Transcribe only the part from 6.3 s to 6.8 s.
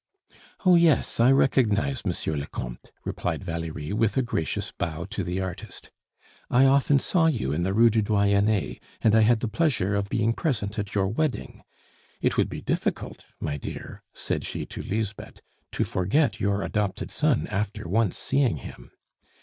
"I